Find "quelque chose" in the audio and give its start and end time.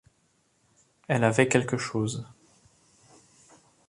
1.47-2.25